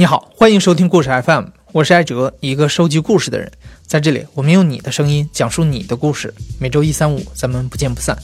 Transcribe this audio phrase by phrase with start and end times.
[0.00, 3.52] 你好，欢迎收听故事 FM，我是艾哲，一个收集故事的人。
[3.86, 6.32] 在这里，我们用你的声音讲述你的故事。
[6.58, 8.16] 每周一、三、五，咱们不见不散。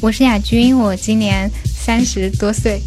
[0.00, 2.80] 我是亚军，我今年三十多岁。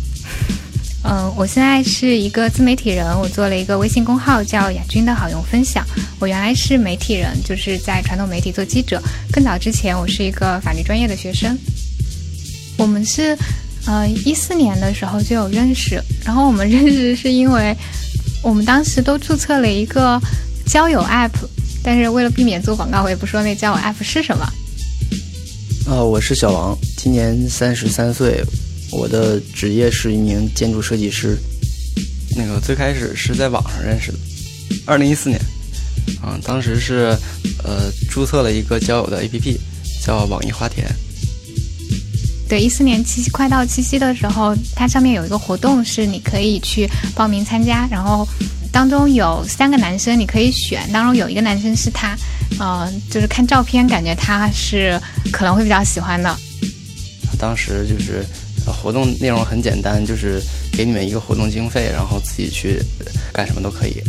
[1.03, 5.85] 嗯，我现在是一个自媒体人，我做了一个微信公号叫“亚军的好用分享”。
[6.17, 9.03] 我原来是媒体人，就是在传统媒体做记者。
[9.33, 11.59] 更早之前，我是一个法律专业的学生。
[12.77, 13.37] 我们是，
[13.87, 17.73] 呃，一四年的时候就有认识，然后我们认识是因为
[18.43, 20.21] 我们当时都注册了一个
[20.65, 21.31] 交友 app，
[21.81, 24.45] 但是为了避免做广告，我也不说那交友 app 是什么。
[25.87, 28.43] 呃，我是小王，今年三十三岁，
[28.91, 31.37] 我的职业是一名建筑设计师。
[32.35, 34.17] 那个最开始是在网上认识的，
[34.85, 35.39] 二零一四年，
[36.21, 37.17] 啊，当时是
[37.63, 39.57] 呃注册了一个交友的 APP，
[40.05, 40.85] 叫网易花田。
[42.47, 48.25] 对，一四年七夕快到七夕的时候，它上面有一个活动，是你可以去报名参加，然后
[48.71, 52.17] 当中有三个男生你可以选，当中有一个男生是他，
[52.57, 54.99] 呃，就是看照片感觉他是
[55.31, 56.33] 可能会比较喜欢的。
[57.37, 58.25] 当时就是
[58.65, 62.81] 活动内容很简单，就是给你们一个活动经费，然后自己去
[63.33, 64.01] 干什么都可以。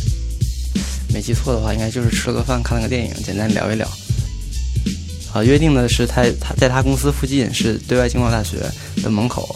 [1.12, 3.88] 没记错的话，应该就是吃了个饭，看了个电影，简单聊一聊。
[5.44, 8.56] 约定的是他他在他公司附近是对外经贸大学
[9.02, 9.54] 的门口，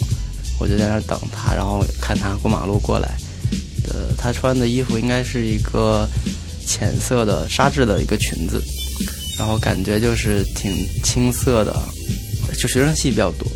[0.58, 3.08] 我就在那儿等他，然后看他过马路过来。
[3.88, 6.08] 呃，他穿的衣服应该是一个
[6.64, 8.62] 浅色的纱质的一个裙子，
[9.38, 10.72] 然后感觉就是挺
[11.02, 11.74] 青涩的，
[12.56, 13.46] 就学生系比较多。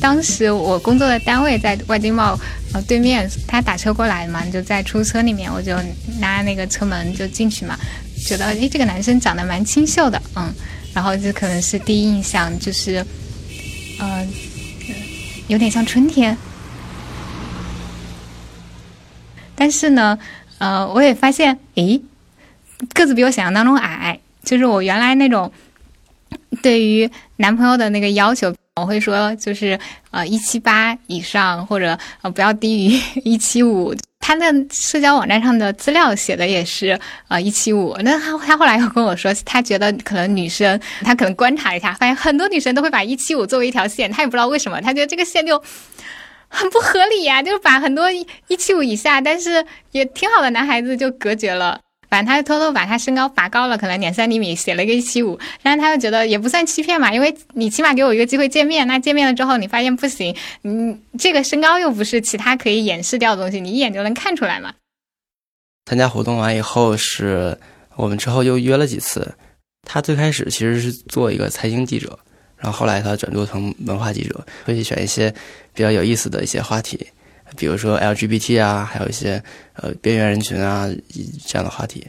[0.00, 2.38] 当时我工作的单位在外经贸
[2.74, 5.74] 呃对面，他打车过来嘛，就在出租车里面，我就
[6.18, 7.78] 拿那个车门就进去嘛。
[8.26, 10.52] 觉得诶，这个男生长得蛮清秀的，嗯，
[10.92, 13.06] 然后这可能是第一印象，就是，
[14.00, 14.26] 呃，
[15.46, 16.36] 有点像春天。
[19.54, 20.18] 但是呢，
[20.58, 22.02] 呃，我也发现，诶，
[22.92, 25.52] 个子比我想象当中矮，就是我原来那种
[26.60, 29.78] 对于男朋友的那个要求，我会说就是
[30.10, 33.94] 呃一七八以上，或者呃不要低于一七五。
[34.26, 36.98] 他那社交网站上的资料写的也是
[37.28, 45.62] 呃一七五，那他他后来又跟我说，他觉得可能女生，他可能观察一下，发现很多女生都会把一七五作为一条线，他也不知道为什么，他觉得这个线就
[46.48, 51.78] 很不合理呀，就是把很多一七五以下，但是也挺好的男孩子就隔绝了。
[52.16, 55.38] 反正他就偷偷把他身高拔高了，可能两三厘米，写了一个一七五。
[55.60, 58.86] 然后他又觉得也不算欺骗嘛，因为你起码给我一个机会见面。
[58.86, 64.72] 那见面了之后，你发现不行，你这个身高又不是其他可以掩饰掉的东西，你一眼就能看出来嘛。
[65.84, 67.58] 参加活动完以后，是
[67.96, 69.34] 我们之后又约了几次。
[69.82, 72.18] 他最开始其实是做一个财经记者，
[72.56, 75.30] 然后后来他转做成文化记者，会去选一些
[75.74, 77.08] 比较有意思的一些话题。
[77.56, 79.42] 比如说 LGBT 啊，还有一些
[79.74, 80.88] 呃边缘人群啊
[81.46, 82.06] 这样的话题，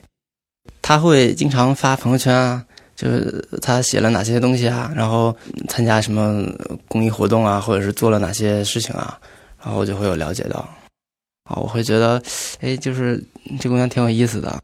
[0.82, 2.66] 他会经常发朋友圈啊，
[2.96, 5.36] 就是他写了哪些东西啊，然后
[5.68, 6.44] 参加什么
[6.88, 9.20] 公益活动啊，或者是做了哪些事情啊，
[9.62, 10.60] 然后我就会有了解到，
[11.44, 12.22] 啊，我会觉得，
[12.62, 13.24] 哎，就是
[13.60, 14.60] 这姑娘挺有意思的。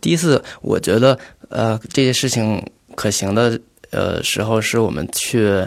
[0.00, 1.18] 第一次我觉得
[1.48, 3.60] 呃这些事情可行的
[3.90, 5.66] 呃时候，是我们去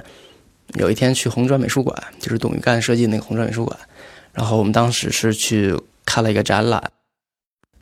[0.73, 3.77] 有一天去红砖美术馆，就是董玉干设计那个红砖美术馆。
[4.35, 5.73] 然后我们当时是去
[6.05, 6.91] 看了一个展览，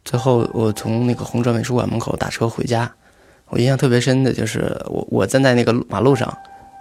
[0.06, 2.94] 最后我从那个红砖美术馆门口打车回家，
[3.48, 6.32] 我印象特别深的就是我我站在那个马路上，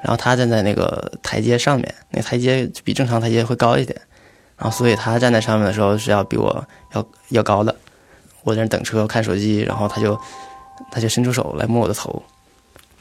[0.02, 3.98] 然后他站在那个台阶上面，那台阶比正常台阶会高一点，
[4.58, 6.62] 然后所以他站在上面的时候是要比我
[6.92, 7.74] 要要高的，
[8.42, 10.20] 我在那等车看手机，然后他就
[10.90, 12.22] 他就伸出手来摸我的头，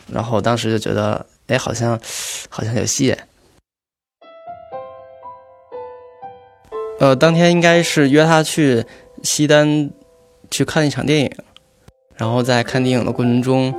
[0.08, 2.00] 然后我当时就觉得哎好像
[2.50, 3.14] 好像有戏。
[7.02, 8.86] 呃，当天应该是约他去
[9.24, 9.90] 西单
[10.52, 11.32] 去看一场电影，
[12.16, 13.74] 然后在看电影的过程中，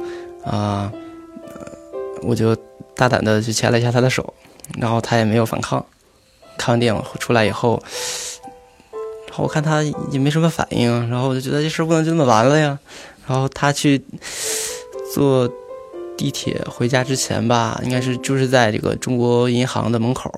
[0.45, 0.93] 啊，
[2.23, 2.57] 我就
[2.97, 4.35] 大胆的去牵了一下他的手，
[4.77, 5.87] 然后他也没有反抗。
[6.59, 7.81] 看完电影出来以后，
[9.29, 12.77] 然后我看他也没什么反应，然后我就觉得这事不能就这么完了呀。
[13.29, 14.03] 然后他去
[15.15, 15.49] 坐
[16.17, 20.29] 地铁回家之前吧，应该是就是在这个中国银行的门口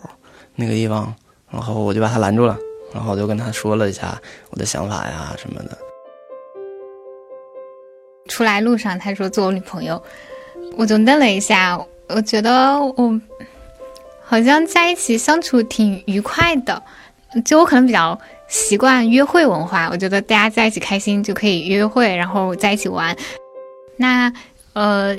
[0.56, 1.14] 那个地方，
[1.50, 2.54] 然后我就把他拦住了。
[2.94, 4.16] 然后我就跟他说了一下
[4.50, 5.76] 我的想法呀什么的。
[8.28, 10.02] 出来路上他说做我女朋友，
[10.78, 13.20] 我就愣了一下，我觉得我
[14.22, 16.82] 好像在一起相处挺愉快的，
[17.44, 18.18] 就我可能比较
[18.48, 23.14] 习惯约会文化，我觉得大家在一起开心就可以约会，然后在一起玩。
[23.96, 24.32] 那
[24.72, 25.16] 呃，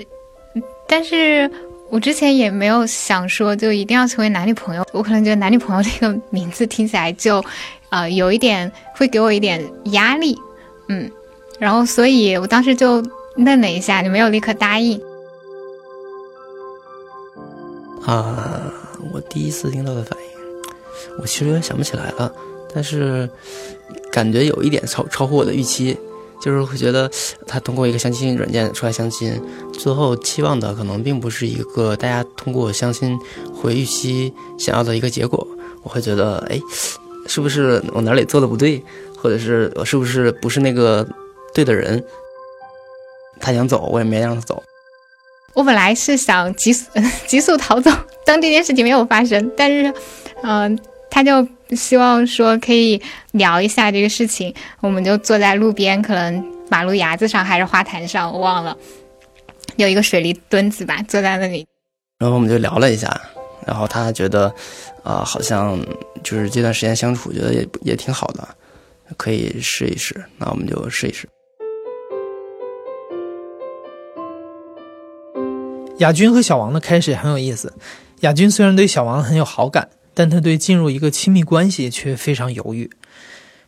[0.88, 1.50] 但是
[1.90, 7.44] 我之前也没有想说就一定要成为男女朋友，我可能觉得男女朋友这个名字听起来就，
[7.90, 10.38] 呃，有一点会给我一点压力，
[10.90, 11.10] 嗯，
[11.60, 13.02] 然后所以我当时就
[13.38, 15.00] 愣了一下，就没有立刻答应。
[18.06, 18.72] 啊，
[19.14, 20.26] 我第一次听到的反应，
[21.22, 22.32] 我其实有点想不起来了，
[22.74, 23.30] 但是
[24.12, 25.98] 感觉有一点超超乎我的预期，
[26.46, 27.10] 就是会觉得
[27.48, 29.42] 他通过一个相亲软件出来相亲，
[29.74, 33.18] 最后期望的可能并不是一个大家通过相亲
[33.52, 35.48] 会预期想要的一个结果，
[35.82, 36.62] 我会觉得，哎，
[37.26, 38.84] 是不是我哪里做的不对，
[39.18, 41.04] 或者是我是不是不是那个
[41.52, 42.04] 对的人？
[43.40, 44.62] 他想走，我也没让他走。
[45.56, 46.86] 我本来是想急速
[47.26, 47.90] 急速逃走，
[48.24, 49.52] 当这件事情没有发生。
[49.58, 49.92] 但是，
[50.44, 50.78] 嗯，
[51.10, 53.02] 他就希望说可以
[53.32, 54.54] 聊一下这个事情。
[54.82, 58.78] 我们就坐在路边，可能马路牙子上还是花坛上，我忘了，
[59.78, 61.66] 有一个水泥墩子吧，坐在那里。
[62.20, 63.20] 然后我们就聊了一下，
[63.66, 64.54] 然后他觉得，
[65.04, 65.80] 啊，好像
[66.24, 68.48] 就是这段时间相处，觉得也也挺好的，
[69.18, 70.24] 可以试一试。
[70.38, 71.28] 那我们就试一试。
[76.00, 77.74] 亚军和小王的开始也很有意思。
[78.22, 82.90] 亚军虽然对小王很有好感，但他对进入一个亲密关系却非常犹豫。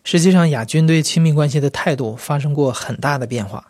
[0.04, 3.64] 实际上，亚军对亲密关系的态度发生过很大的变化。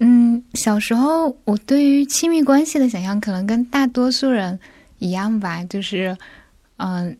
[0.00, 4.58] 嗯，小时候我对于亲密关系的想象可能跟大多数人
[4.98, 6.14] 一样吧，就是，
[6.76, 7.16] 嗯，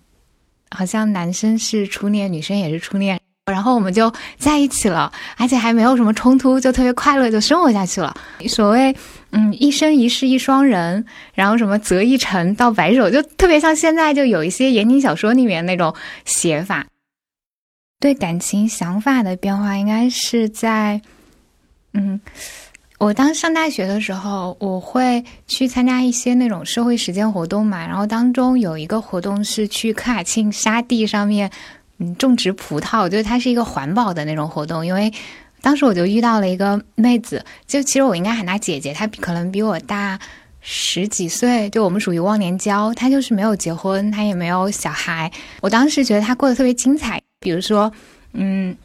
[0.71, 3.19] 好像男生是初恋，女生也是初恋。
[3.47, 8.13] 然后我们就在一起了，而且还没有什么冲突，就特别快乐，就生活下去了。
[8.49, 8.93] 所谓
[9.37, 11.05] 嗯一生一世一双人，
[11.35, 15.95] 然后什么择一城到白首，就特别像现在就有一些言情小说里面那种
[16.25, 16.87] 写法。
[18.01, 21.01] 对感情想法的变化，应该是在
[21.93, 22.21] 嗯，
[22.99, 31.51] 我当上大学的时候，我会去参加一些那种社会实践活动嘛，然后当中有一个活动是去科尔沁沙地上面。
[31.99, 34.85] 嗯，种植葡萄，我觉得它是一个环保的那种活动。
[34.87, 35.11] 因为
[35.67, 40.17] 当时我就遇到了一个妹子，就其实我应该喊她姐姐，她可能比我大
[40.61, 42.95] 十几岁，就我们属于忘年交。
[42.95, 45.29] 她就是没有结婚，她也没有小孩。
[45.61, 47.21] 我当时觉得她过得特别精彩。
[47.41, 47.93] 比如说，
[48.33, 48.77] 嗯，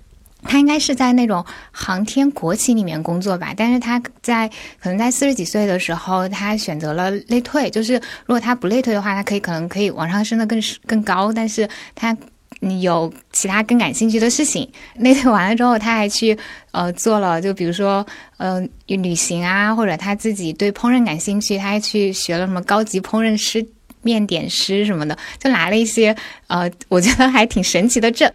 [0.42, 4.50] 她应该是在那种航天国企里面工作吧，但是她在
[4.80, 7.69] 可能在四十几岁的时候，她选择了内退。
[7.69, 7.94] 就是
[8.25, 12.18] 如果她不内退的话，她可以可能可以往上升的更更高，但是她。
[12.63, 16.38] 你有其他更感兴趣的事情， 那天完了之后，他还去
[16.72, 18.06] 呃做了，就比如说
[18.38, 23.66] 呃旅行啊，或者他自己对烹饪感兴趣，他还去学了什么高级烹饪师、
[24.04, 26.16] 面点师什么的，就拿了一些
[26.48, 28.31] 呃我觉得还挺神奇的证。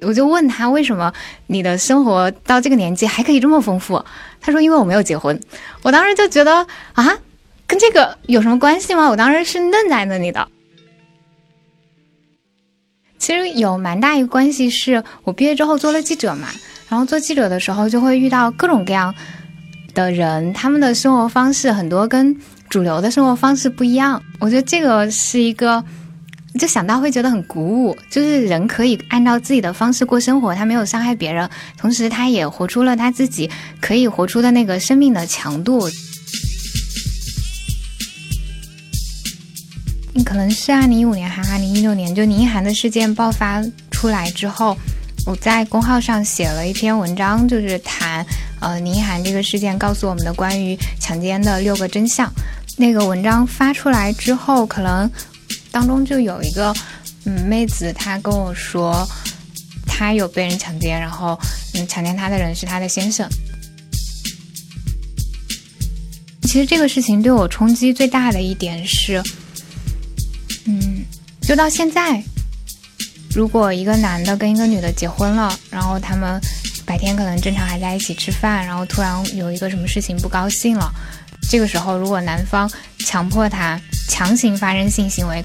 [0.00, 1.12] 我就问他为什么
[1.46, 4.02] 你的生活到这个年纪还可以这么丰富？
[4.40, 5.38] 他说因为我没有结婚。
[5.82, 7.18] 我当时就觉得啊，
[7.66, 9.10] 跟这个有什么关系吗？
[9.10, 10.48] 我当时是愣在那里的。
[13.20, 16.48] 其实有蛮大一个关系，是我毕业之后做了记者嘛，
[16.88, 19.14] 然后做记者的时候就会遇到各种各样
[19.94, 22.34] 的人，他们的生活方式很多跟
[22.70, 24.20] 主流的生活方式不一样。
[24.40, 25.84] 我觉得这个是一个，
[26.58, 33.50] 就想到会觉得很鼓舞，就是人可以按照自己的方式过生活，他没有伤害别人，同时他也活出了他自己
[33.80, 35.86] 可以活出的那个生命的强度。
[40.24, 44.76] 可能是二零一五年还是二零一六年，就宁寒的事件爆发出来之后，
[45.24, 48.24] 我在公号上写了一篇文章，就是谈
[48.60, 52.30] 呃宁寒这个事件告诉我们的关于强奸的六个真相。
[52.76, 55.10] 那个文章发出来之后，可能
[55.70, 56.74] 当中就有一个
[57.24, 59.06] 嗯妹子，她跟我说
[59.86, 61.38] 她有被人强奸，然后
[61.74, 63.28] 嗯强奸她的人是她的先生。
[66.42, 69.22] 其实这个事情对我冲击最大的一点是。
[70.66, 71.04] 嗯，
[71.40, 72.22] 就到现在，
[73.34, 76.40] 如果一个男的跟一个女的结婚了，然后他们
[76.84, 80.92] 白天可能正常还在一起吃饭，然后突然有一个什么事情不高兴了，
[81.50, 85.42] 这个时候如果男方强迫他强行发生性行为，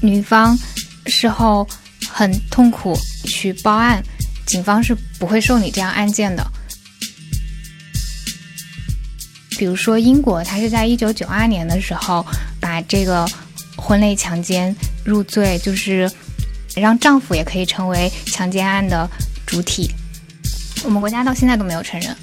[0.00, 0.56] 女方
[1.06, 1.68] 事后
[2.08, 4.02] 很痛苦去报案，
[4.46, 6.46] 警方是不会受理这样案件的。
[9.58, 12.24] 比如说英国，他是在一九九二年的时候
[12.60, 13.28] 把这个。
[13.92, 16.10] 婚内强奸入罪，就是
[16.74, 19.06] 让丈夫也可以成为强奸案的
[19.44, 19.90] 主体。
[20.82, 22.16] 我们国家到现在都没有承认。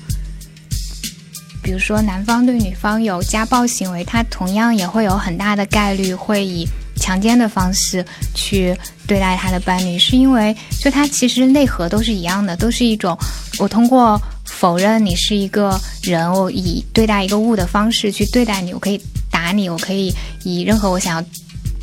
[1.61, 13.15] 比如说，男方对女方有家暴行为，他同样也会有很大的概率会以强奸的方式去对待他的伴侣，是因为就他其实内核都是一样的，都是一种
[13.59, 18.99] 我通过否认你是一个人，我以对待一个物的方式去对待你，我可以。
[19.31, 21.29] 打你，我可以以任何我想要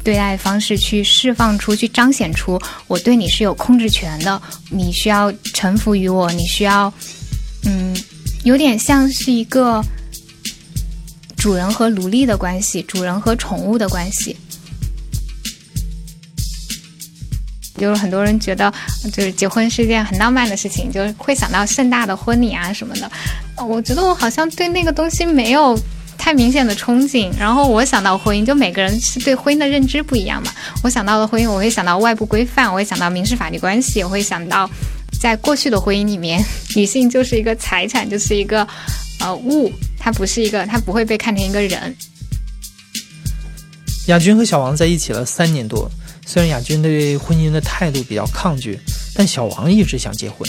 [0.06, 4.40] 对待方式去释放出去，彰显出我对你是有控制权的。
[4.70, 6.92] 你需要臣服于我，你需要，
[7.64, 7.92] 嗯，
[8.44, 9.82] 有点像是一个
[11.36, 14.36] 主人和奴隶的关系，主人和宠物的关系。
[17.76, 18.72] 就是很多人觉得，
[19.12, 23.10] 就是结婚是一件很浪漫的事情，就是会想到盛大的婚礼啊什么的。
[23.56, 25.76] 我觉得我好像对那个东西没有
[26.26, 27.30] 太明显的憧憬。
[27.38, 30.52] 然后我想到婚姻，就每个人是对婚姻的认知不一样嘛。
[30.83, 34.68] 我想到的婚姻，我会想到外部规范，我会想到民事法律关系，我会想到
[35.21, 38.66] 在过去的婚姻里面，女性就是一个财产，就是一个
[39.21, 41.97] 呃物，它不是一个，它不会被看成一个人。
[44.09, 45.88] 亚军和小王在一起了三年多。
[46.26, 48.76] 虽然亚军对婚姻的态度比较抗拒，
[49.14, 50.40] 但小王一直想结婚。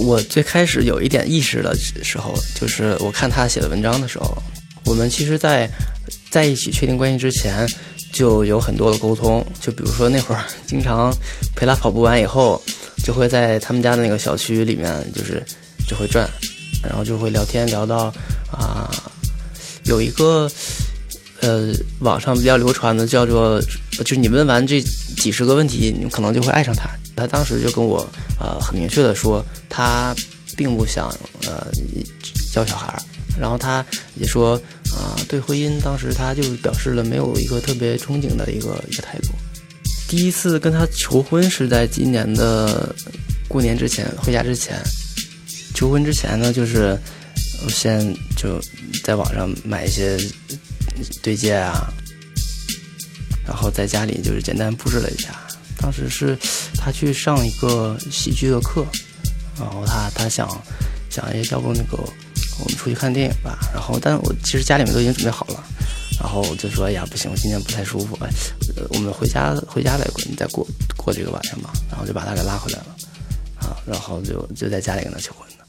[0.00, 4.36] 我最开始有一点意识的时候，就是我看他写的文章的时候，
[4.84, 5.70] 我们其实，在
[6.30, 7.66] 在一起确定关系之前，
[8.12, 9.44] 就有很多的沟通。
[9.60, 11.14] 就比如说那会儿，经常
[11.54, 12.62] 陪他跑步完以后，
[13.04, 15.42] 就会在他们家的那个小区里面，就是
[15.88, 16.28] 就会转，
[16.82, 18.12] 然后就会聊天，聊到
[18.50, 18.90] 啊，
[19.84, 20.50] 有一个。
[21.40, 23.60] 呃，网上比较流传的叫做，
[23.98, 26.88] 就是你问完这几十个问题，你可能就会爱上他。
[27.14, 27.98] 他当时就跟我
[28.40, 30.16] 呃很明确的说，他
[30.56, 31.14] 并不想
[31.46, 31.70] 呃
[32.50, 33.02] 教小孩儿，
[33.38, 34.58] 然后他也说
[34.94, 39.30] 啊，对婚姻当时他就表示了没有一个特别憧憬的一个一个态度。
[40.08, 42.94] 第一次跟他求婚是在今年的
[43.48, 44.80] 过年之前回家之前，
[45.74, 46.98] 求婚之前呢，就是
[47.64, 48.60] 我先就
[49.02, 50.18] 在网上买一些。
[51.22, 51.92] 对戒啊，
[53.44, 55.34] 然后在家里就是简单布置了一下。
[55.76, 56.38] 当时是
[56.76, 58.86] 他去上一个喜剧的课，
[59.58, 60.48] 然后他他想
[61.10, 61.98] 想，哎，要不那个
[62.60, 63.58] 我们出去看电影吧。
[63.72, 65.64] 然后，但我其实家里面都已经准备好了。
[66.20, 68.30] 然后我就说，哎呀，不行，我今天不太舒服，哎，
[68.90, 71.72] 我们回家回家再过，你再过过这个晚上吧。
[71.90, 72.96] 然后就把他给拉回来了，
[73.60, 75.64] 啊，然后就就在家里跟他求婚的。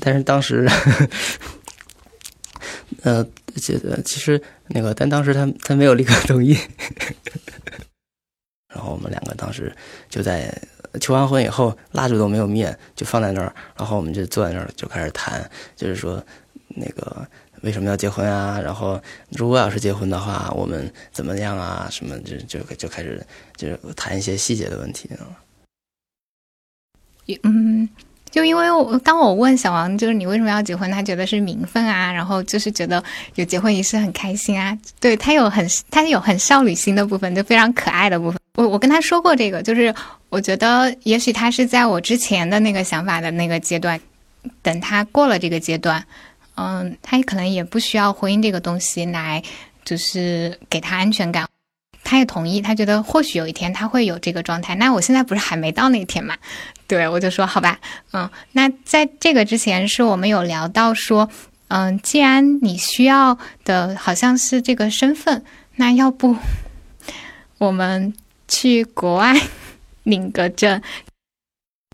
[0.00, 0.68] 但是当时。
[3.02, 3.24] 呃，
[3.54, 6.58] 觉得其实那个，但当时他他没有立刻同意。
[8.66, 9.74] 然后我们两个当时
[10.08, 10.50] 就在
[10.98, 13.54] 求完婚以后，蜡烛都没有灭，就放在那儿。
[13.76, 16.22] 然后我们就坐在那儿就开始谈，就是说
[16.68, 17.26] 那个
[17.62, 18.60] 为什么要结婚啊？
[18.60, 19.00] 然后
[19.30, 21.88] 如果要是结婚的话，我们怎么样啊？
[21.90, 23.24] 什么就就就开始
[23.56, 25.08] 就是谈一些细节的问题。
[27.42, 27.88] 嗯。
[28.30, 30.88] 就因为我当我问小王，就是你为什么要结婚？
[30.90, 33.02] 他觉得是名分啊，然后就是觉得
[33.36, 34.76] 有结婚仪式很开心啊。
[35.00, 38.37] 对他有很他有很少女心的部分，就非常可爱的部分。
[38.58, 39.94] 我我跟他说过这个，就是
[40.30, 44.00] 我觉得也许他是在我之前的那个想法的那个阶段，
[44.62, 46.04] 等他过了这个阶段，
[46.56, 49.40] 嗯，他可能也不需要婚姻这个东西来，
[49.84, 51.46] 就是给他安全感。
[52.02, 54.74] 他也同意，他觉得或许有一天他会有这个状态。
[54.74, 56.34] 那我现在不是还没到那一天嘛？
[56.88, 57.78] 对，我就说好吧，
[58.12, 61.28] 嗯，那在这个之前是我们有聊到说，
[61.68, 65.44] 嗯，既然你需要的好像是这个身份，
[65.76, 66.34] 那要不
[67.58, 68.12] 我们
[68.48, 69.34] 去国外
[70.02, 70.82] 领个证？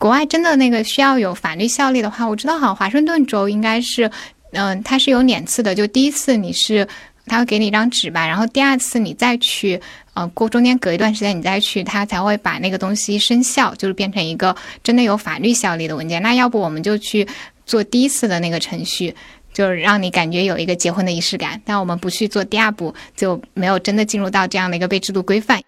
[0.00, 4.10] 国外真的那个需要有法律效力的话，我知道好像华盛顿州应该是，
[4.52, 6.88] 嗯，它是有两次的，就第一次你是。
[7.26, 9.80] 他会给你一张纸吧，然后第二次你再去，
[10.12, 16.20] 呃，过中间隔一段时间你再去，他才会把那个东西生效，就是变成一个真的有法律效力的文件。
[16.20, 17.26] 那要不我们就去
[17.64, 19.14] 做第一次的那个程序，
[19.54, 21.58] 就是让你感觉有一个结婚的仪式感。
[21.64, 25.63] 但我们不去做第二步，就没有真的进入到这样的一个被制度规范。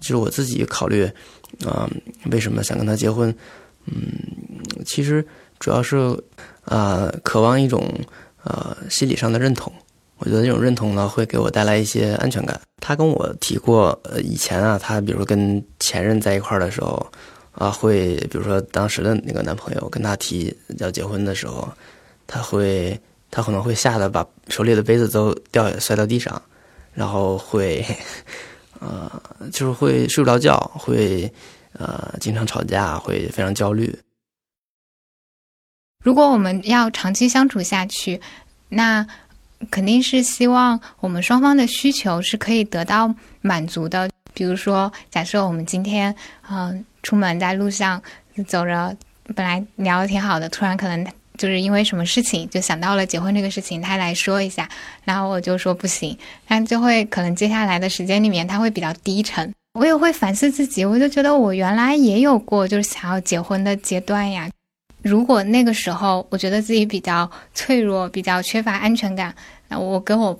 [0.00, 1.10] 就是我自己考虑，
[1.66, 1.88] 嗯，
[2.30, 3.34] 为什么想跟他结婚？
[3.86, 4.02] 嗯，
[4.84, 5.24] 其实
[5.58, 5.96] 主要是，
[6.64, 7.86] 呃，渴望一种
[8.44, 9.72] 呃心理上的认同。
[10.18, 12.60] 我觉得这种认同呢，会给我带来一些安全感。
[12.78, 17.10] 他跟我提过，呃，以前啊，他比如说跟前任在一块儿的时候，
[17.52, 21.66] 啊，会比如说当时的那个男朋友跟他提要结婚的时候，
[22.26, 26.40] 他会他可能会吓得把手里的杯子都掉摔到地上，
[26.92, 27.82] 然后会，
[28.80, 29.22] 呃，
[29.52, 31.32] 就是会睡不着觉，会
[31.74, 33.96] 呃经常吵架，会非常焦虑。
[36.04, 38.20] 如果我们要长期相处下去，
[38.68, 39.06] 那。
[39.70, 44.08] 肯定是希望我们双方的需求是可以得到满足的。
[44.32, 46.16] 比如说，假设我们今天
[46.48, 48.02] 嗯出门在路上
[48.48, 48.96] 走着，
[49.36, 51.06] 本来聊的挺好的，突然可能
[51.40, 54.68] 就是因为什么事情就想到了结婚这个事情，他来说一下，
[55.04, 56.18] 然后我就说不行，
[56.48, 59.50] 那就会可能接下来的时间里面他会比较低沉。
[59.72, 64.50] 我也会反思自己，我就觉得我原来也有过就是想要结婚的阶段呀。
[65.00, 69.34] 如果那个时候我觉得自己比较脆弱，比较缺乏安全感，
[69.68, 70.38] 那我跟我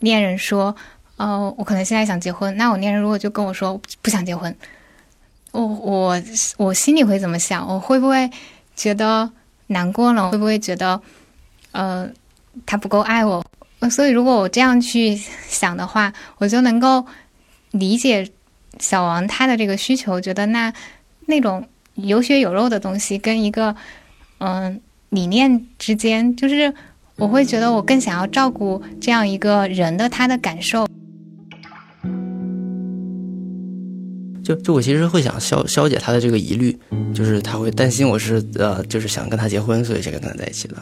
[0.00, 0.76] 恋人说，
[1.16, 4.54] 呃，我可能现在想结婚，那我恋人如果就跟我说不想结婚，
[5.52, 6.22] 我我
[6.58, 7.66] 我心里会怎么想？
[7.66, 8.30] 我会不会
[8.76, 9.30] 觉得
[9.72, 10.30] 难过了？
[10.30, 11.00] 会不会觉得，
[11.72, 12.08] 呃，
[12.64, 13.44] 他不够爱我？
[13.90, 15.16] 所以如果我这样去
[15.48, 17.04] 想的话，我就能够
[17.72, 18.30] 理解
[18.78, 20.72] 小王他的这个需求，觉得那
[21.26, 21.66] 那种。
[21.96, 23.76] 有血有肉的东西跟一个
[24.38, 26.72] 嗯理念之间，就是
[27.16, 30.88] 我会觉得我更想要照顾这样一个人的他的感受。
[34.42, 36.78] 就就我其实会想消消解他的这个疑虑，
[37.14, 40.76] 就是他会担心我是呃就是想跟他结婚，所以才跟他在一起的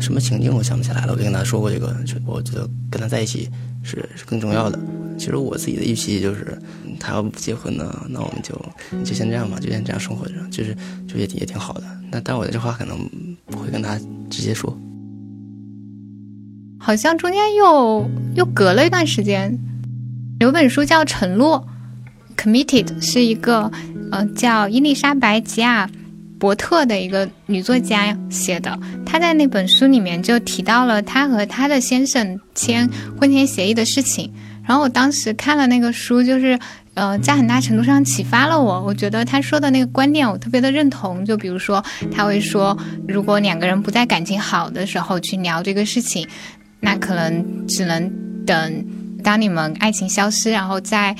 [0.00, 3.48] 什么情境我想不起来了，我就跟他说过这个，就我觉得跟他在一起
[3.82, 4.78] 是是更重要的。
[5.18, 6.58] 其实我自己的预期就是，
[7.00, 8.54] 他要不结婚呢，那我们就
[9.02, 10.76] 就先这样吧，就先这样生活着，就是
[11.08, 11.84] 就也也挺好的。
[12.10, 12.98] 那但我的这话可能
[13.46, 14.76] 不会跟他直接说。
[16.78, 19.58] 好像中间又又隔了一段时间，
[20.40, 21.66] 有本书叫《承诺》
[22.46, 23.70] ，Committed，是一个
[24.12, 25.90] 呃叫伊丽莎白吉亚
[26.38, 28.78] 伯特的一个女作家写的。
[29.04, 32.88] 她在那本书里面就提到了她和她的先生签
[33.18, 34.32] 婚前协议的事情。
[34.64, 36.58] 然后我当时看了那个书，就是，
[36.94, 38.82] 呃，在很大程度上启发了我。
[38.82, 41.24] 我觉得他说的那个观念，我特别的认同。
[41.24, 42.76] 就比如说，他会说，
[43.06, 46.26] 如果两个人不在感情好的时候去聊这个事情，
[46.80, 48.10] 那可能只能
[48.44, 48.84] 等
[49.22, 51.14] 当你们爱情消失，然后再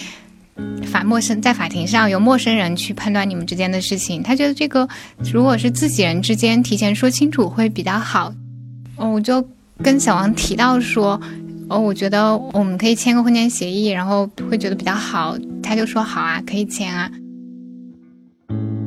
[0.87, 4.23] 法陌生在法庭上由陌生人去判断你们之间的事情。
[4.23, 4.89] 他觉得这个
[5.33, 8.33] 如果是自己人之间提前说清楚会比较好。
[8.97, 9.47] 嗯，我就
[9.83, 11.21] 跟小王提到说。
[11.69, 15.37] 哦，我觉得我们可以签个婚前协议，然后会觉得比较好。
[15.61, 17.11] 他就说好啊，可以签啊。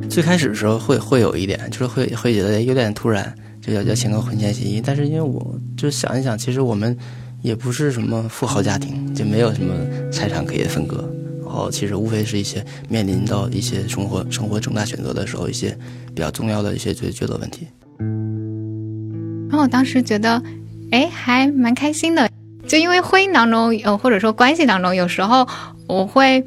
[0.08, 4.80] 最开始的时候会会有一点，就是会会觉得有点突然，就要要签个婚前协议。
[4.82, 6.96] 但是因为我就想一想，其实我们
[7.42, 9.74] 也不是什么富豪家庭，就没有什么
[10.10, 11.06] 财产可以分割。
[11.50, 15.76] 然后其实无非是一些面临到一些生活生活重大选择的时候，一些
[16.14, 17.66] 比较重要的一些抉抉择问题。
[19.48, 20.40] 然后我当时觉得，
[20.92, 22.30] 哎，还蛮开心的。
[22.68, 25.44] 就因为婚姻当中，呃，或者说关系当中，有时候
[25.88, 26.46] 我会，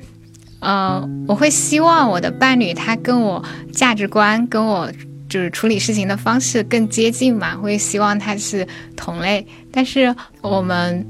[0.62, 4.90] 呃，我会希望我的伴侣他跟我价值观、跟我
[5.28, 9.46] 就是处理事情的方式更接近嘛，会希望他是同类。
[9.70, 11.06] 但是我们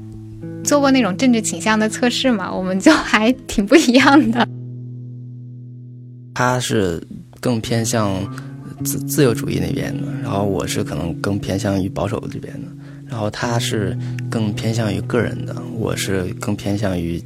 [0.62, 4.46] 做过那种政治倾向的测试嘛，我们就还挺不一样的。
[6.34, 7.02] 他是
[7.40, 8.20] 更偏向
[8.84, 12.68] 自自由主义那边的，然后我是可能更偏向于保守这边的。
[13.06, 13.96] 然后他是
[14.28, 17.22] 更偏向于个人的，我是更偏向于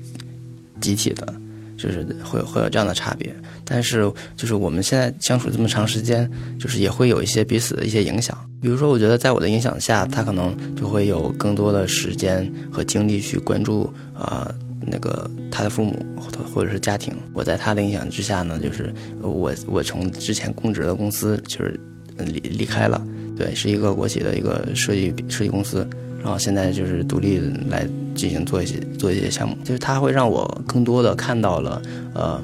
[0.80, 1.32] 集体的，
[1.78, 3.34] 就是会会有这样的差别。
[3.64, 6.28] 但是就是我们现在相处这么长时间，
[6.58, 8.36] 就是也会有一些彼此的一些影响。
[8.60, 14.52] 比如说，我觉得在我的影响下，他可能就会有更多的时间和精力去关注啊
[14.84, 17.14] 那个他的父母或者或者是家庭。
[17.32, 21.78] 我在他的影响之下呢，就是我我从之前供职的公司就是
[22.18, 23.00] 离离开了。
[23.36, 25.88] 对，是一个国企的一个设计设计公司，
[26.20, 31.80] 然后现在就是独立来进行做一些做一些项目，就是它会让我更多的看到了，
[32.14, 32.42] 呃，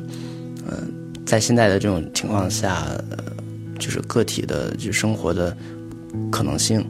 [0.70, 0.92] 嗯，
[1.26, 2.86] 在现在的这种情况下，
[3.80, 5.56] 就是个体的就生活的
[6.30, 6.84] 可能性。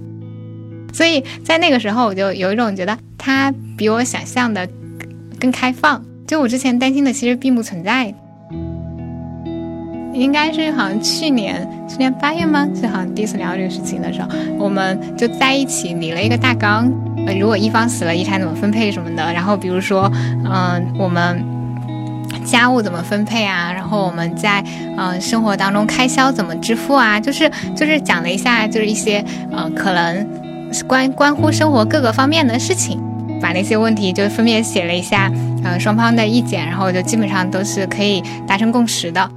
[0.92, 4.68] 所以在那个时候，我就有一种觉得他比我想象的
[5.40, 8.14] 更开放，就我之前担心的其实并不存在。
[10.12, 12.64] 应该是好像去年去年八月吗？
[12.80, 16.88] 就好像第一次聊这个事情的时候，我们就在一起拟了一个大纲。
[17.26, 19.32] 呃，如果一方死了，遗产怎么分配什么的。
[19.32, 20.08] 然后比如说，
[20.44, 21.44] 嗯，我们
[22.44, 23.72] 家务怎么分配啊？
[23.72, 24.62] 然后我们在
[24.96, 27.18] 嗯生活当中开销怎么支付啊？
[27.18, 33.00] 就是就是讲了一下，就是一些呃可能关关乎生活各个方面的事情，
[33.40, 35.30] 把那些问题就分别写了一下，
[35.64, 39.30] 呃双方的意见，然后就基本上都是可以达成共识的。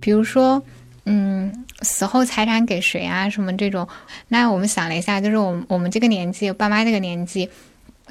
[0.00, 0.62] 比如说，
[1.06, 3.30] 嗯，死后财产给谁啊？
[3.30, 3.88] 什么这种？
[4.28, 7.48] 那我们想了一下，就是我我们这个年纪，爸妈这个年纪，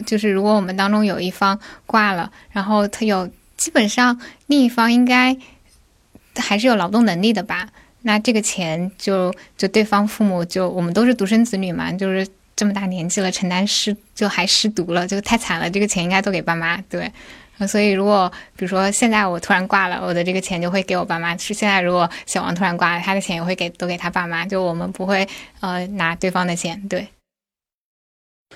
[0.06, 5.36] 就是如果我们当中有一方挂了，然后他有基本上另一方应该
[6.36, 7.70] 还是有劳动能力的吧？
[8.02, 15.70] 那这个钱就就对方父母就我们都是独生子女嘛，就是这么大年纪了，承担失就还失独了，就太惨了。
[15.70, 17.12] 这个钱应该都给爸妈，对。
[17.68, 21.38] 所以，如果比如说现在我突然挂了，我的这个钱就会给我爸妈。
[21.38, 24.44] 是现在，如果小王突然挂了，他的钱也会给都给他爸妈。
[24.46, 25.26] 就我们不会
[25.62, 26.82] 呃拿对方的钱。
[26.90, 27.08] 对。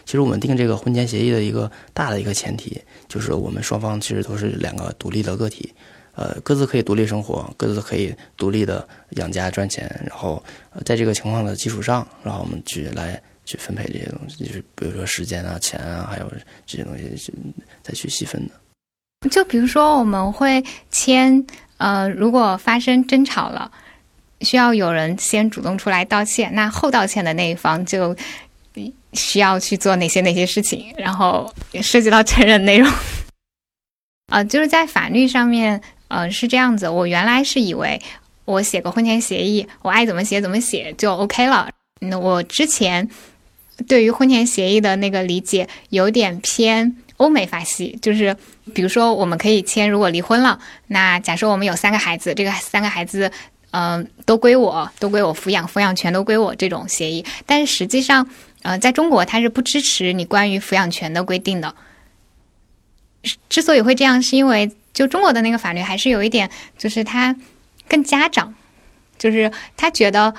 [0.06, 5.74] 其实我们定这个婚前协议的一个大的一个前提，就是我们双方其实都是两个独立的个体，
[6.16, 10.44] 呃各自可以独立生活，各自可以独立的养家赚钱，然后
[10.86, 16.32] 在这个情况的基础上，然后我们去来去分配这些东西，就是比如说时间啊、钱啊，还有
[16.66, 17.34] 这些东西是
[17.82, 18.54] 再去细分的。
[19.32, 21.44] 就比如说，我们会签，
[21.78, 23.72] 呃，如果发生争吵了，
[24.42, 28.16] 需要有人先主动出来道歉，那后道歉的那一方就
[29.18, 32.90] 需要去做哪些哪些事情，然后涉及到成人内容。
[34.32, 36.88] 呃，就是在法律上面，呃，是这样子。
[36.88, 38.02] 我原来是以为
[38.46, 41.70] 我写个婚前协议，我爱怎么写怎么写就 OK 了。
[42.00, 43.10] 那我之前
[43.88, 48.38] 对于婚前协议的那个理解有点偏欧美法系，就是。
[48.74, 53.32] 比如说，我们可以签，如果离婚了，那假设我们有三个孩子，这个三个孩子，
[53.72, 57.24] 嗯，都归我，都归我抚养，抚养权都归我这种协议。
[57.46, 58.28] 但实际上，
[58.68, 61.74] 呃，在中国它是不支持你关于抚养权的规定的。
[63.48, 67.34] 之所以会这样，是因为就中国的那个法律还是有一点，就是它
[67.88, 68.54] 更家长，
[69.18, 70.34] 就是他觉得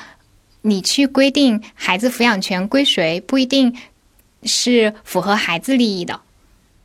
[0.61, 3.75] 你去规定孩子抚养权归谁，不一定
[4.43, 6.21] 是符合孩子利益的。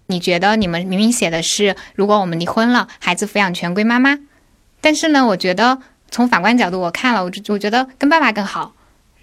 [0.07, 4.17] 你觉得你们明明写的是，如果我们离婚了，孩子抚养权归妈妈，
[4.79, 5.79] 但是呢，我觉得
[6.09, 8.73] 从法官角度我看了，我我觉得跟爸爸更好，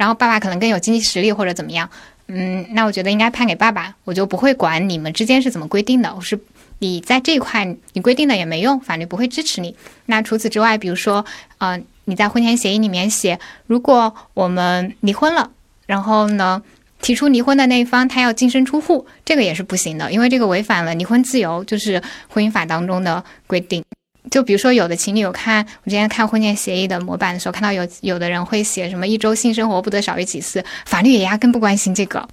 [0.00, 1.86] 然后爸爸可能更有经济实力或者怎么样，
[2.28, 6.40] 嗯，那我觉得应该判给爸爸，我就不会管你们之间是怎么规定的，我是
[6.78, 9.76] 你在这一块你规定的也没用，法律不会支持你。
[10.06, 11.22] 那除此之外，比如说，
[11.58, 15.50] 呃，你在婚前协议里面写，如果我们离婚了，
[15.84, 16.62] 然后呢？
[17.02, 23.82] 提出离婚的那一方，他要净身出户，这个也是不行的，因为这个违反了离婚自由，就是婚姻法当中的规定。
[24.30, 32.28] 就比如说，有的情侣有看我之前看婚前协议的模板的时候，看到有有的人会写什么一周性生活不得少于几次，法律也压根不关心这个，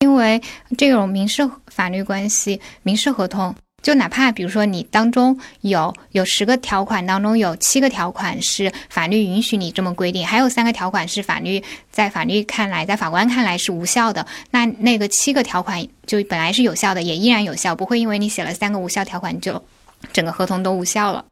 [0.00, 0.40] 因为
[0.76, 3.54] 这种民事法律关系、民事合同。
[3.82, 19.64] 就哪怕比如说你当中有有十个条款当中有七个条款是法律允许你这么规定，还有三个条款是法律在法律看来在法官看来是无效的，那那个七个条款就本来是有效的，也依然有效，不会因为你写了三个无效条款就
[20.12, 21.24] 整个合同都无效了。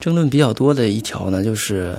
[0.00, 1.94] 争论比较多的一条呢，就是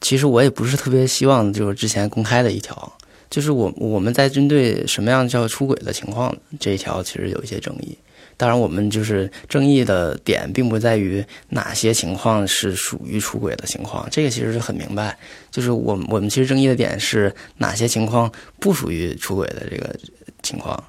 [0.00, 2.92] 其实我也不是特别希望就是之前公开的一条，
[3.30, 7.96] 就是我我们在针对什么样叫出轨的情况这一条，其实有一些争议。
[8.38, 15.18] 当然，我们就是争议的点，并不在于哪些情况是属于出轨的情况，这个其实是很明白。
[15.50, 19.96] 就是我我们其实争议的点是哪些情况不属于出轨的这个
[20.42, 20.84] 情况。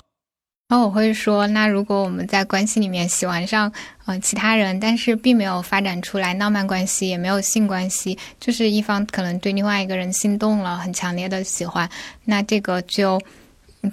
[0.69, 3.71] 然后我会说，那如果我们在关系里面喜欢上
[4.06, 11.89] 呃其他人，但是并没有发展出来浪漫关系，也没有性关系，就是一方可能对另外一个人心动了，很强烈的喜欢，
[12.25, 13.21] 那这个就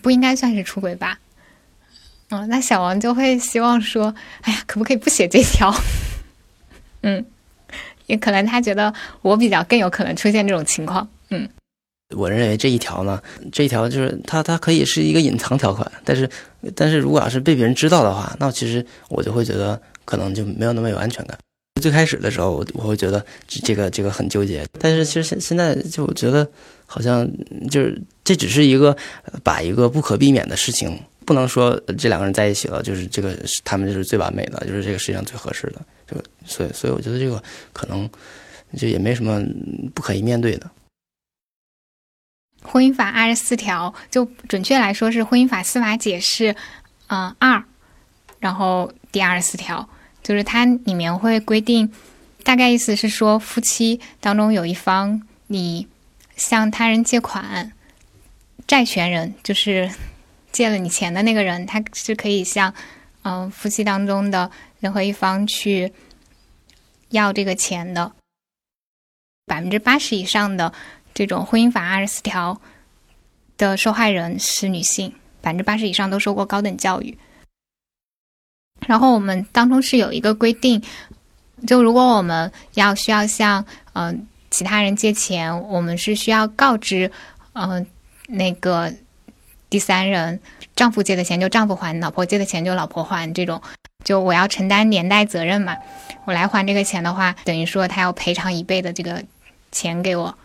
[0.02, 1.16] 不应该算是出轨吧？
[2.30, 5.72] 嗯，那小王就会希望说：“哎呀，可不可以不写这条？”
[7.02, 7.24] 嗯，
[8.06, 11.08] 也可能他觉得我比较更有可能出现这种情况。
[11.28, 11.48] 嗯，
[12.16, 16.28] 我认为这一条呢，这一条就是它它可以是一个隐藏条款，但是
[16.74, 21.38] 但是如果要是被别人知道的话，那其实我就会觉得可能就没有那么有安全感。
[21.80, 26.48] 最开始的时候，我我会觉得这个这个很纠结，但是其实现现在就我觉得
[26.86, 27.28] 好像
[27.70, 28.96] 就是这只是一个
[29.42, 30.98] 把一个不可避免的事情。
[31.26, 35.80] 不能说这两个人在一起了，就是这个他们就是最完美的，就是这个世界上最合适的。
[36.06, 36.14] 就
[36.44, 38.06] 所以，所以我觉得这个可能
[38.76, 39.42] 就也没什么
[39.94, 40.70] 不可以面对的。
[42.64, 46.56] 婚姻法二十四条，就准确来说是婚姻法司法解释，
[47.06, 47.62] 嗯二，
[48.40, 49.88] 然后第二十四条，
[50.22, 51.92] 就是它里面会规定，
[52.42, 55.86] 大概意思是说，夫妻当中有一方你
[56.34, 57.70] 向他人借款，
[58.66, 59.90] 债权人就是。
[60.54, 62.72] 借了你钱的那个人，他是可以向，
[63.22, 64.48] 嗯，夫妻当中的
[64.78, 65.92] 任何一方去
[67.08, 68.12] 要这个钱的。
[69.46, 70.72] 百分之八十以上的
[71.14, 72.60] 这种婚姻法二十四条
[73.56, 77.16] 的受害人是女性，百分之八十以上都受过高等教育。
[78.86, 80.82] 然后我们当中是有一个规定，
[81.66, 87.10] 就如果我们要需要向嗯其他人借钱，我们是需要告知
[87.54, 87.86] 嗯
[88.26, 88.92] 那个。
[89.70, 90.38] 第三人，
[90.76, 93.60] 丈夫借的钱就丈夫还，老婆借的钱就老婆还，这种
[94.04, 95.76] 就我要承担连带责任嘛。
[96.26, 99.24] 我来还这个钱的话，等于说他要赔偿一倍的这个
[99.72, 100.38] 钱给我。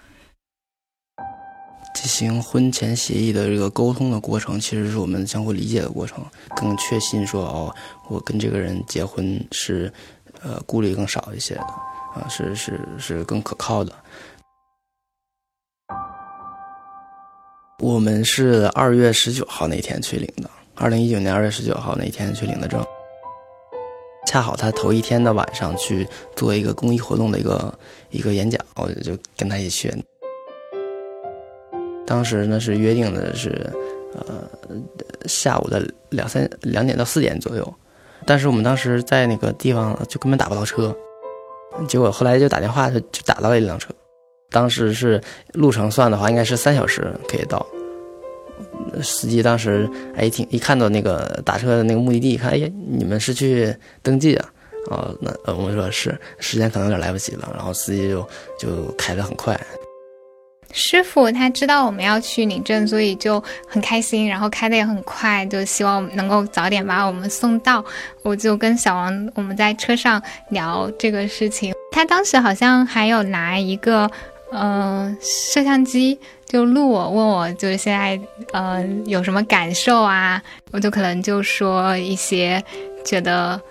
[1.99, 6.23] 进行婚前协议的这个沟通的过程，其实是我们相互理解的过程，
[6.55, 7.75] 更确信说哦，
[8.07, 9.91] 我跟这个人结婚是，
[10.41, 11.61] 呃，顾虑更少一些的，
[12.15, 13.93] 啊，是是是更可靠的。
[17.79, 22.81] 我们是二月十九号那天去领的，二零一九年二月十九号那天去领的证。
[24.25, 27.77] 恰好他头一天的晚上去做一个公益活动的一个
[28.09, 30.03] 一个演讲，我就跟他一起去。
[32.09, 33.71] 当时呢是约定的是，
[34.15, 34.49] 呃，
[35.27, 37.73] 下午的两三两点到四点左右，
[38.25, 40.95] 但是我们当时在那个地方就根本打不到车，
[41.87, 43.93] 结果后来就打电话就就打到了一辆车，
[44.49, 45.21] 当时是
[45.53, 47.63] 路程算的话应该是三小时可以到。
[49.03, 54.51] 司机当时哎挺一看到那个打车的那个目的地，一看哎呀你们是去登记啊？
[54.89, 59.59] 哦，那我们说是时间可能有点来不及了，然后司机就就开得很快。
[60.71, 67.83] 师傅他知道我们要去领证，所以就很开心，然后开的也很快，就希望能够早点把我们送到。
[68.21, 74.09] 我就跟小王我们在车上聊这个事情，他当时好像还有拿一个
[74.51, 76.19] 嗯摄像机。
[76.45, 78.19] 就录我问我就是现在
[78.53, 80.41] 呃有什么感受啊？
[80.71, 82.63] 我就可能就说一些
[83.05, 83.61] 觉得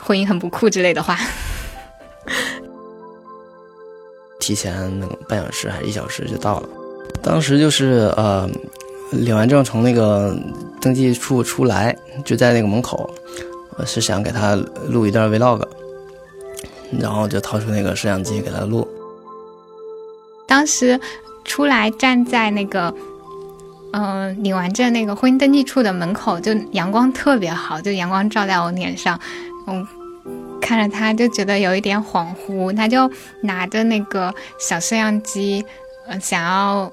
[0.00, 1.16] 婚姻很不酷之类的话。
[4.42, 6.68] 提前那个半小时还是一小时就到了，
[7.22, 8.50] 当时就是呃
[9.12, 10.36] 领完证从那个
[10.80, 13.08] 登记处出来，就在那个门口，
[13.78, 14.56] 我是想给他
[14.88, 15.62] 录一段 vlog，
[16.98, 18.86] 然后就掏出那个摄像机给他录。
[20.48, 20.98] 当时。
[21.44, 22.94] 出来站在那个，
[23.92, 29.18] 嗯，领完证那个婚姻登记处的门口，就阳光特别好，就阳光照在我脸上，
[29.66, 29.84] 嗯，
[30.62, 33.10] 看着他就觉得有一点恍惚，他就
[33.42, 35.62] 拿着那个小摄像机，
[36.06, 36.90] 呃，想要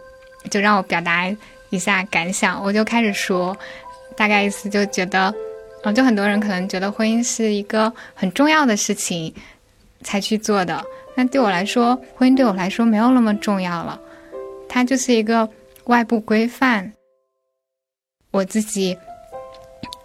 [0.49, 1.31] 就让我表达
[1.69, 3.55] 一下感想，我就开始说，
[4.17, 5.33] 大概意思就觉得，
[5.83, 9.33] 嗯，就很多人可能觉得婚姻是一个很重要的事情
[10.01, 10.83] 才去做的，
[11.15, 13.99] 那对我来说，婚姻对我来说没有那么重要了。
[14.67, 15.47] 它就是一个
[15.85, 16.91] 外部规范。
[18.31, 18.95] 我自己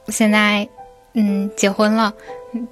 [0.09, 0.67] 现在
[1.13, 2.13] 嗯结婚了，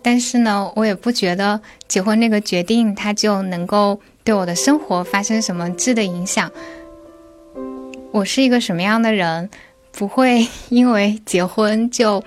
[0.03, 6.51] 但是呢，我也不觉得结婚那个决定它就能够对我的生活发生什么质的影响。
[8.11, 9.49] 我是一个什么样的人，
[9.92, 12.23] 不会因为结婚就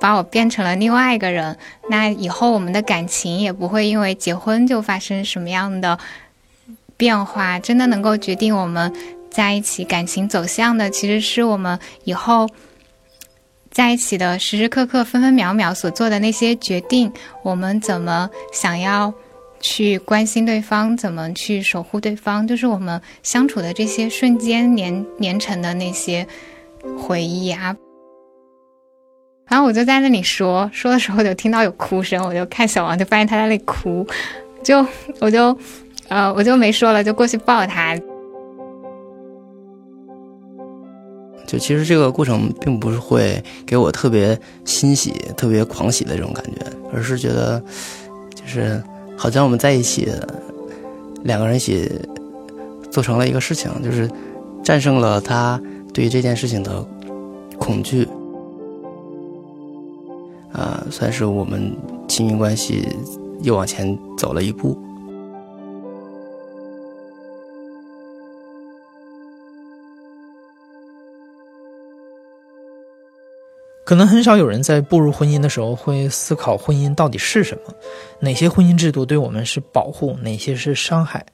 [0.00, 1.56] 把我变成了另外一个人。
[1.88, 5.98] 那以后我们的感情也不会因为结婚就发生什么样的。
[6.96, 8.92] 变化真的能够决定我们
[9.30, 12.46] 在一起感情走向的，其实是我们以后
[13.70, 17.10] 在一起的时时刻刻、分分秒秒所做的那些决定。
[17.42, 19.12] 我们怎么想要
[19.60, 26.26] 去关心对方，怎么去守护对方，就是我们相处的这些瞬间连连成的那些
[26.98, 27.74] 回忆啊。
[29.48, 34.06] 然后我就在那里说说的时候，就听到有哭声，我就看小王，就发现他在那里哭，
[34.62, 34.86] 就
[35.20, 35.56] 我就。
[36.08, 37.96] 呃，我就没说了，就过去抱他。
[41.50, 47.60] 就其实这个过程并不是会给我特别欣喜、特别狂喜的这种感觉，而是觉得，
[48.32, 48.80] 就是
[49.16, 50.08] 好像我们在一起，
[51.24, 51.90] 两个人一起
[52.88, 54.08] 做成了一个事情，就是
[54.62, 55.60] 战胜了他
[55.92, 56.86] 对于这件事情的
[57.58, 58.06] 恐惧，
[60.52, 62.86] 啊，算是我们亲密关系
[63.42, 64.80] 又往前走了一步。
[73.90, 77.74] 可能很少有人在步入婚姻的时候会思考婚姻到底是什么，
[78.20, 81.26] 哪些婚姻制度对我们是保护，哪些是伤害。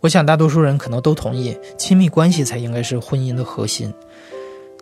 [0.00, 3.90] 我想大多数人可能都同意，亲密关系才应该是婚姻的核心。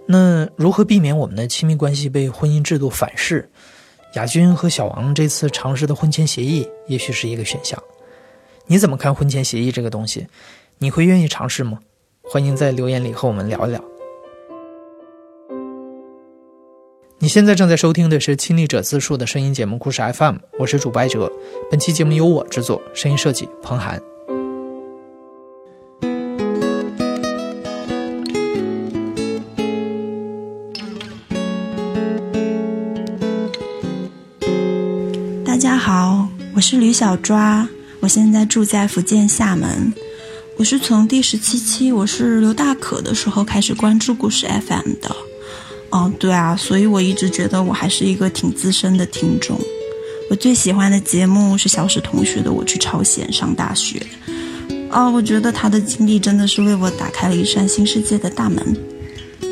[0.05, 3.49] 那如何避免我们的亲密关系被婚姻制度反噬？
[4.15, 7.81] 亚军和小王这次尝试的婚前协议也许是一个选项。
[8.67, 10.27] 你怎么看婚前协议这个东西？
[10.79, 11.79] 你会愿意尝试吗？
[12.25, 13.81] 欢迎在留言里和我们聊一聊。
[17.19, 21.33] 你现在正在收听的是《亲历者自述》的声音节目《故事 FM》，我是主播哲。
[21.71, 23.99] 本期节目由我制作，声音设计彭涵。
[35.43, 37.67] 大家好，我是吕小抓，
[38.01, 39.91] 我现在住在福建厦门。
[40.59, 45.17] 我是从第十七期我是刘大可的时候开始关注《故事 FM》的。
[45.97, 49.59] 哦，对啊，所以我一直觉得我还是一个挺资深的听众。
[50.29, 53.99] 我最喜欢的节目是小史同学的《我去朝鲜上大学》。
[54.91, 58.77] 哦，我觉得他的经历真的是为我打开了一扇新世界的大门。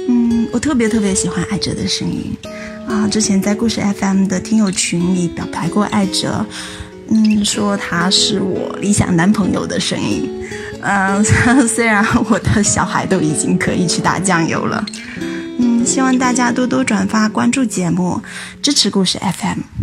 [0.07, 2.37] 嗯，我特别特别喜欢艾哲的声音。
[2.87, 6.45] 啊，之前在故事 FM 的听友群里表白过艾哲，
[7.09, 10.29] 嗯，说他是我理想男朋友的声音。
[10.83, 11.25] 嗯，
[11.67, 14.85] 虽然我的小孩都已经可以去打酱油了。
[15.85, 18.23] 希望大家多多转发、关注节目，
[18.63, 19.74] 支持故事 FM。